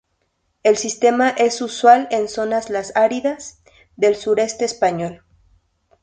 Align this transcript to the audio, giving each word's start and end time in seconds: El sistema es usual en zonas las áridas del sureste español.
El 0.63 0.77
sistema 0.77 1.29
es 1.29 1.61
usual 1.61 2.07
en 2.09 2.27
zonas 2.27 2.71
las 2.71 2.91
áridas 2.95 3.61
del 3.97 4.15
sureste 4.15 4.65
español. 4.65 5.21